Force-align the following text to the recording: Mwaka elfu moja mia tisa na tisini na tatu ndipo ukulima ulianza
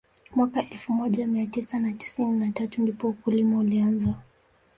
Mwaka 0.35 0.69
elfu 0.69 0.93
moja 0.93 1.27
mia 1.27 1.45
tisa 1.47 1.79
na 1.79 1.91
tisini 1.93 2.39
na 2.39 2.51
tatu 2.51 2.81
ndipo 2.81 3.07
ukulima 3.09 3.57
ulianza 3.57 4.13